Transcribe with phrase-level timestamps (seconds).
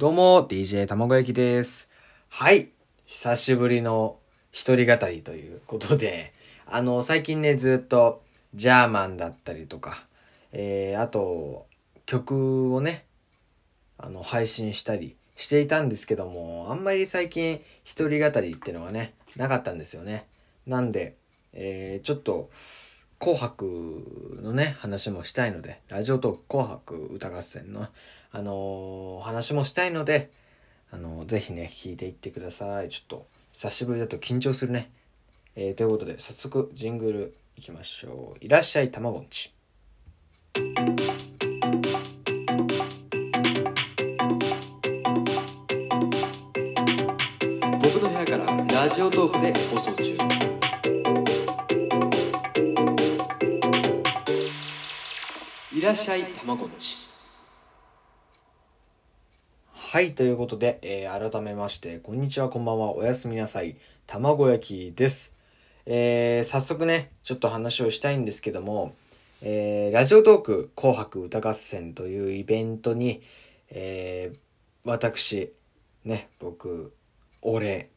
[0.00, 1.86] どうも、DJ 卵焼きです。
[2.30, 2.70] はい。
[3.04, 4.16] 久しぶりの
[4.50, 6.32] 一人語りということで、
[6.64, 8.22] あの、最近ね、ずっと、
[8.54, 10.06] ジャーマンだったりとか、
[10.52, 11.66] えー、あと、
[12.06, 13.04] 曲をね、
[13.98, 20.26] あの、配信したりしていたんですけども、あんまり最近一人語りってのがね、なかったんですよね。
[20.66, 21.16] なんで、
[21.52, 22.48] えー、ちょっと、
[23.20, 27.86] 紅白のね、話もしたいので、ラジオトーク紅白歌合戦の、
[28.32, 30.30] あのー話もしたいので、
[30.90, 32.88] あのーぜひね、聞いていってください。
[32.88, 34.90] ちょっと、久しぶりだと緊張するね。
[35.54, 38.42] えー、ということで、早速、ジングルいきましょう。
[38.42, 39.52] いらっしゃい、たまごんち。
[40.54, 40.64] 僕
[48.00, 50.39] の部屋からラジオトークで放送中。
[55.80, 57.08] いらっしゃい、たまごっち。
[59.72, 65.32] はい、ということで、えー改めまして、こんにちは、こんばんは、おやすみなさい、卵焼きです。
[65.86, 68.94] えー早速ね、ちょっと話をしたいんですけども、
[69.40, 73.22] えーラジオトーク紅白歌合戦というイベントに、
[73.70, 74.38] えー
[74.84, 75.50] 私、
[76.04, 76.92] ね、僕、
[77.40, 77.88] 俺、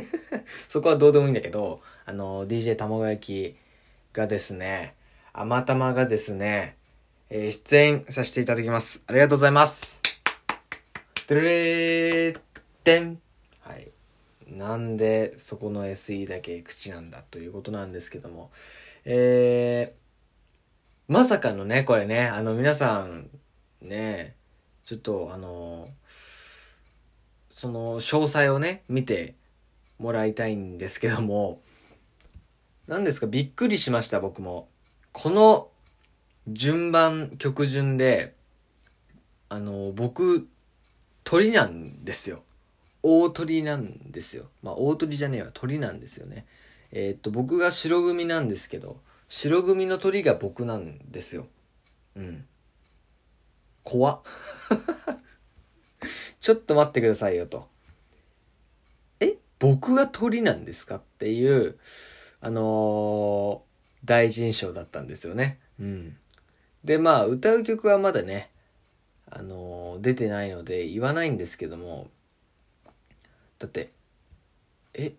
[0.68, 3.56] そこはどうでもいいんだけど、あの、DJ 卵焼き
[4.12, 4.96] がですね、
[5.32, 6.76] あまたまがですね、
[7.34, 9.00] えー出演させていただきます。
[9.06, 9.98] ありがとうございます。
[11.26, 12.40] てるれー
[12.84, 13.22] てん。
[13.60, 13.88] はい。
[14.46, 18.50] なんで、そこの SE だけ口なんだということなんですけども。
[19.06, 23.30] えー、まさかのね、これね、あの、皆さん、
[23.80, 24.36] ね、
[24.84, 25.88] ちょっと、あの、
[27.48, 29.36] その、詳細をね、見て
[29.98, 31.62] もらいたいんですけども、
[32.86, 34.68] 何ですか、びっくりしました、僕も。
[35.12, 35.71] この、
[36.48, 38.34] 順番、曲順で、
[39.48, 40.48] あの、僕、
[41.24, 42.42] 鳥なんですよ。
[43.02, 44.48] 大鳥なんですよ。
[44.62, 46.46] まあ、大鳥じゃねえわ、鳥なんですよね。
[46.90, 51.46] えーっと、僕が白組なんですけど、白組の鳥が僕なんですよ。
[52.16, 52.46] うん。
[53.84, 54.20] 怖っ。
[56.40, 57.68] ちょっと待ってくださいよと。
[59.20, 59.36] え？
[59.58, 60.96] 僕が鳥なんですか？
[60.96, 61.78] っていう、
[62.40, 63.72] あのー
[64.04, 65.60] 大臣賞だったんですよね。
[65.78, 66.16] うん。
[66.84, 68.50] で、まあ、歌う曲はまだね、
[69.30, 72.08] あのー出てないので言わないんですけども、
[73.58, 73.90] だって、
[74.94, 75.12] え、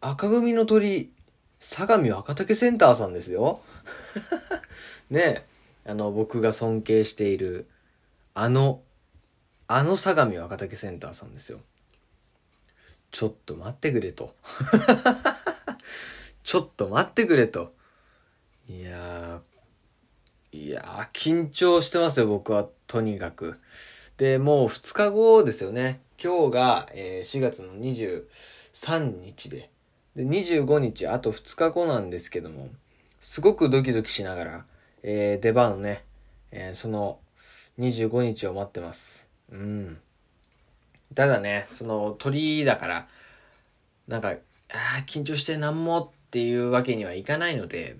[0.00, 1.12] 赤組の鳥、
[1.60, 3.62] 相模若竹センターさんですよ。
[5.10, 5.46] ね、
[5.84, 7.68] あの、僕が尊敬している、
[8.34, 8.82] あの、
[9.68, 11.60] あの相模若竹センターさんですよ。
[13.12, 14.34] ちょっと待ってくれと。
[16.42, 17.72] ちょっと待ってくれと。
[20.70, 23.58] いやー、緊張してますよ、僕は、とにかく。
[24.18, 26.00] で、もう2日後ですよね。
[26.22, 29.68] 今日が、えー4月の23日で。
[30.14, 32.68] で、25日、あと2日後なんですけども、
[33.18, 34.64] すごくドキドキしながら、
[35.02, 36.04] えー出番をね、
[36.52, 37.18] えーその
[37.80, 39.28] 25日を待ってます。
[39.50, 39.98] うん。
[41.16, 43.08] ただね、その鳥だから、
[44.06, 47.96] なんか、あー緊張してなんもっていうわけにはいかないので、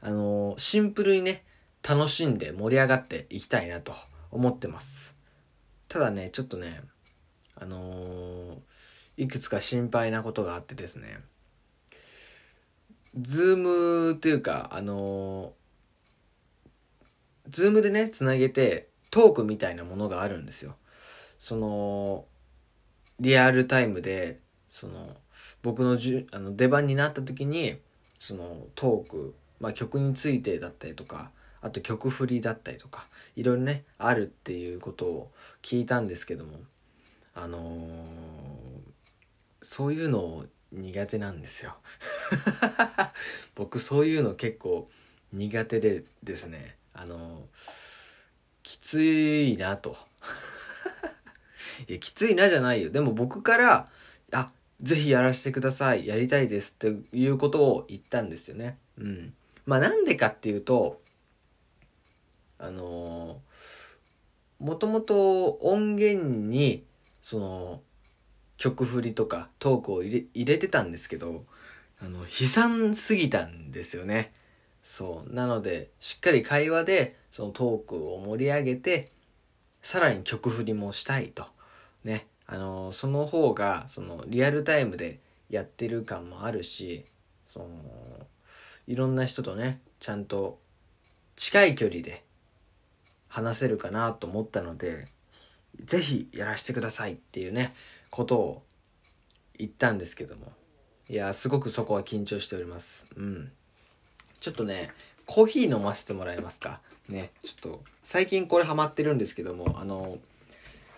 [0.00, 1.42] あのーシンプルにね、
[1.88, 3.92] 楽しんで盛り上がっていきたいなと
[4.30, 5.14] 思ってます。
[5.88, 6.82] ただね、ちょっとね、
[7.54, 8.58] あのー
[9.18, 11.20] いくつか心配なことがあってですね、
[13.20, 20.76] ズームっていうか、あのーズームでね、つなげてトークみたいなものがあるんですよ。
[21.38, 22.24] その、
[23.20, 24.38] リアルタイムで、
[24.68, 25.16] その、
[25.62, 27.78] 僕のじゅあの出番になった時に、
[28.18, 31.32] そのトーク、まあ曲についてだったりとか、
[31.62, 33.06] あと曲振りだったりとか、
[33.36, 35.30] いろいろね、あるっていうことを
[35.62, 36.58] 聞いたんですけども、
[37.34, 38.52] あのー
[39.62, 41.76] そういうの苦手なんですよ。
[43.54, 44.88] 僕そういうの結構
[45.32, 47.48] 苦手でですね、あの
[48.62, 49.96] きついなと。
[51.88, 52.90] いや、きついなじゃないよ。
[52.90, 53.88] でも僕から、
[54.32, 54.50] あ、
[54.80, 56.06] ぜひやらせてください。
[56.06, 58.78] やりたいですっていうことを言ったんですよね。
[58.98, 59.34] うん。
[59.64, 61.01] まあなんでかっていうと、
[62.62, 63.52] あのー
[64.62, 66.84] もともと音源に、
[67.20, 67.82] その、
[68.58, 71.44] 曲振りとかトークを入れ入れてたんですけど、
[72.00, 74.32] あの、悲惨すぎたんですよね。
[74.84, 75.34] そう。
[75.34, 79.10] なので、しっかり会話で、そのトークを盛り上げて、
[79.82, 81.46] さらに曲振りもしたいと。
[82.04, 82.28] ね。
[82.46, 85.18] あの、その方が、その、リアルタイムで
[85.50, 87.04] やってる感もあるし、
[87.44, 87.68] その、
[88.86, 90.60] いろんな人とね、ちゃんと
[91.34, 92.22] 近い距離で
[93.32, 95.08] 話せるかなと思ったので、
[95.82, 97.72] ぜひやらせてくださいっていうね、
[98.10, 98.62] ことを
[99.58, 100.52] 言ったんですけども。
[101.08, 103.06] いや、すごくそこは緊張しております。
[103.16, 103.50] うん。
[104.40, 104.90] ちょっとね、
[105.24, 106.80] コーヒー飲ませてもらえますか？
[107.08, 110.18] ね、ちょっと、最近これハマってるんですけども、あの、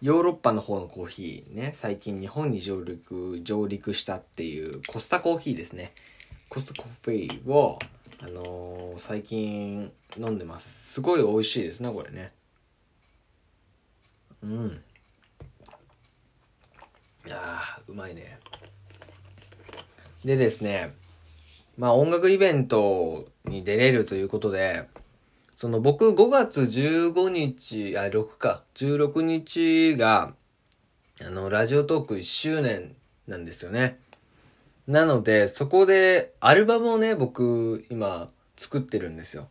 [0.00, 5.92] ヨーロッパの方のコーヒーね、最近日本に上陸、上陸したっていうコスタコーヒーですね。
[6.48, 7.78] コスタコーヒーを、
[8.20, 10.92] あのー、最近飲んでます。
[10.92, 12.32] すごい美味しいですね、これね。
[14.42, 14.82] うん。
[17.26, 18.38] いやー、うまいね。
[20.22, 20.92] でですね、
[21.78, 24.86] まあ音楽イベントに出れるということで、
[25.56, 30.34] その僕5月15日、あ、6か、16日が、
[31.22, 32.94] あの、ラジオトーク1周年
[33.26, 33.98] なんですよね。
[34.86, 39.48] なので、そこでアルバムをね、僕今作ってるんですよ。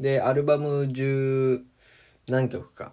[0.00, 1.62] で、アルバム10
[2.28, 2.92] 何曲か。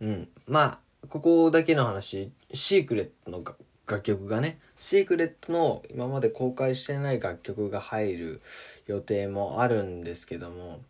[0.00, 0.28] うん。
[0.46, 0.78] まあ、
[1.08, 3.44] ここだけの話、シークレットの
[3.86, 8.40] 楽曲がね、シークレットの今まで公開してない楽曲が入る
[8.86, 10.80] 予定もあるんですけども、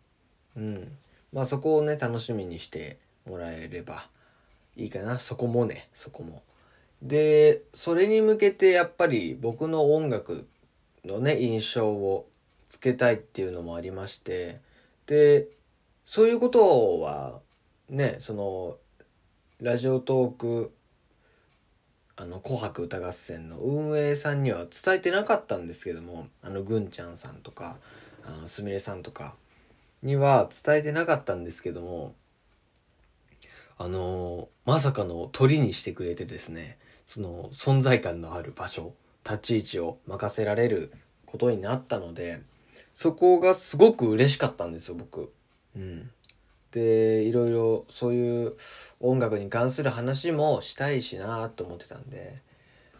[0.55, 0.97] うん。
[1.33, 4.07] まあそこをね、楽しみにしてもらえれば
[4.77, 5.19] いいかな。
[5.19, 6.43] そこもね、そこも。
[7.01, 10.47] で、それに向けてやっぱり僕の音楽
[11.03, 12.29] のね、印象を
[12.69, 14.59] つけたいっていうのもありまして、
[15.05, 15.47] で、
[16.05, 17.41] そういうことは、
[17.89, 18.77] ね、その、
[19.59, 20.73] ラジオトーク
[22.15, 27.77] あの、紅白歌合戦の運営さんには伝えてなかったんですけども、あの、ぐんちゃんさんとか、
[28.47, 29.35] すみれさんとか
[30.01, 32.15] には伝えてなかったんですけども、
[33.79, 38.93] あのまさかの鳥にしてくれてですね、その存在感のある場所、
[39.23, 40.91] 立ち位置を任せられる
[41.25, 42.41] ことになったので、
[42.97, 45.31] そこがすごく嬉しかったんですよ、僕。
[45.75, 46.09] うん。
[46.71, 48.55] でいろいろそういう
[48.99, 52.41] 音楽に関する話もしたいしなと思ってたんで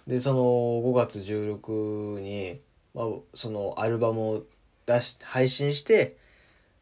[0.05, 2.59] でその5月16に、
[2.93, 4.43] まあ、そのアルバムを
[4.85, 6.15] 出し配信して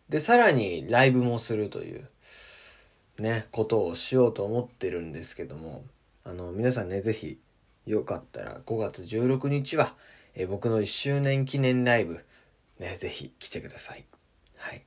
[0.10, 2.10] でさらにライブもするという
[3.20, 5.86] ねことをしようと思ってるんですけども
[6.26, 7.40] あの皆さんね是非
[7.86, 9.94] よかったら5月16日は、
[10.34, 12.26] え僕の1周年記念ライブ
[12.80, 14.06] ね是非来てください。
[14.58, 14.84] はい。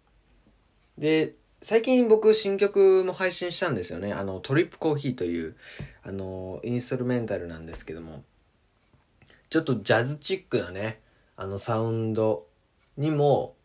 [0.99, 4.12] で最近僕新曲も配信したんですよね。
[4.12, 5.56] あの、トリップコーヒーという、
[6.05, 8.23] あの、インストルメンタルなんですけども、
[9.50, 11.00] ちょっとジャズチックなね、
[11.37, 12.46] あのサウンド
[12.96, 13.56] にも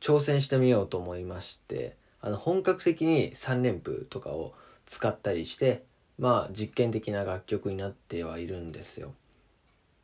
[0.00, 4.54] 挑戦してみようと思いまして、あの、本格的に3連符とかを
[4.86, 5.84] 使ったりして、
[6.18, 9.12] まあ、実験的な楽曲になってはいるんですよ。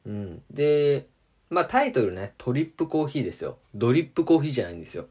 [0.05, 0.43] うん。
[0.51, 1.07] で、
[1.51, 3.59] まあタイトルね、トリップコーヒーですよ。
[3.75, 5.07] ドリップコーヒーじゃないんですよ。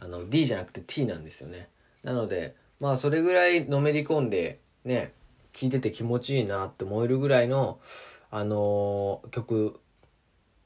[0.00, 1.68] あの D じゃなくて T なんですよね。
[2.02, 5.12] なのでまあそれぐらいのめり込んでね
[5.52, 7.78] 聴いてて気持ちいいなって思えるぐらいの
[8.30, 9.78] あのー、曲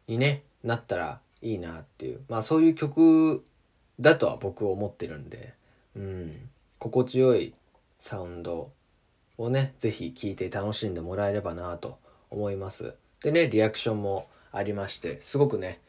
[0.06, 2.20] にねなったらいいなっていう。
[2.28, 3.44] まあそういう曲
[4.00, 5.52] だとは僕は思ってるんで。
[5.96, 6.48] うん。
[6.78, 7.54] 心地よい
[7.98, 8.70] サウンド
[9.36, 11.98] をね是非聴いて楽しんでもらえればなと
[12.30, 12.94] 思います。
[13.22, 15.80] でねリアクションもありましてすごくね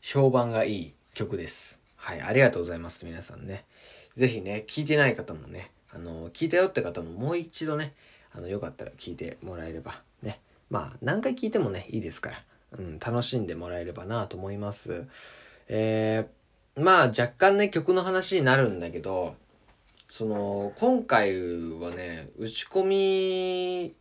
[0.00, 3.64] 評判がいい曲ですはい、ありがとうございます、皆さんね。
[4.14, 7.94] ぜひね、聞いてない方もね、あの、聞いたよって方ももう一度ね、
[8.34, 10.38] あの、よかったら聞いてもらえれば、ね。
[10.68, 12.42] まあ、何回聞いてもね、いいですから、
[12.78, 15.06] うん、楽しんでもらえればなと思います。
[15.68, 19.36] えー、まあ、若干ね、曲の話になるんだけど、
[20.10, 21.32] その、今回
[21.80, 23.94] はね、打ち込み、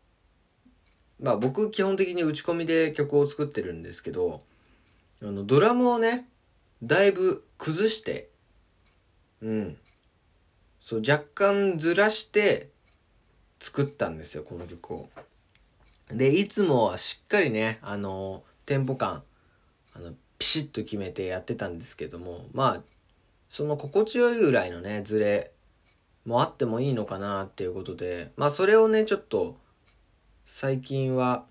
[1.24, 4.42] まあ僕基本的に打ち込みで曲を作ってるんですけど、
[5.22, 6.28] あの、ドラムをね、
[6.84, 8.30] だいぶ崩して、
[9.42, 9.78] うん。
[10.82, 12.70] そう、若干ずらして
[13.62, 15.10] 作ったんですよ、この曲を。
[16.10, 19.24] で、いつもはしっかりね、あの、テンポ感、
[19.94, 22.84] あの、ピシッと決めてやってたんですけども、まあ、
[23.48, 25.52] その心地よいぐらいのね、ズレ
[26.26, 29.63] もあってもいいのかなっていうことで、まあそれをね、ちょっと、
[30.46, 31.46] 最近は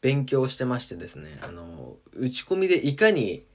[0.00, 3.46] 勉強してましてですね、あの、打ち込みでいかに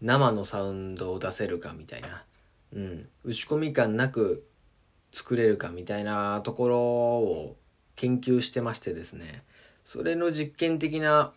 [0.00, 2.24] 生のサウンドを出せるかみたいな、
[2.72, 4.46] うん、打ち込み感なく
[5.12, 7.56] 作れるかみたいなところを
[7.96, 9.44] 研究してましてですね、
[9.84, 11.32] それの実験的な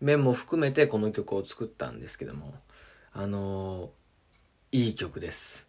[0.00, 2.54] 面も含めてこの曲を作ったんですけども、
[3.12, 3.90] あの、
[4.72, 5.68] いい曲です。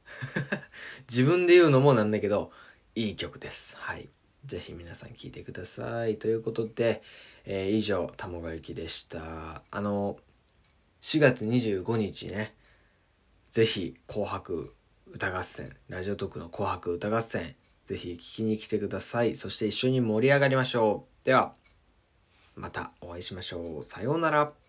[1.10, 2.52] 自分で言うのもなんだけど、
[2.96, 3.76] いい曲です。
[3.78, 4.10] はい。
[4.46, 6.18] ぜひ皆さん聴いてください。
[6.18, 7.02] ということで、
[7.46, 9.64] えー、以上、たもがゆきでした。
[9.70, 10.18] あの
[11.02, 12.56] 4月25日ね、
[13.50, 14.74] ぜひ紅白
[15.08, 17.56] 歌合戦、ラジオトークの紅白歌合戦、
[17.86, 19.36] ぜひ聞きに来てください。
[19.36, 21.26] そして一緒に盛り上がりましょう。
[21.26, 21.54] では、
[22.56, 23.84] またお会いしましょう。
[23.84, 24.61] さようなら。